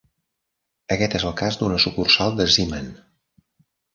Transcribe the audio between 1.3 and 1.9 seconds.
el cas d"una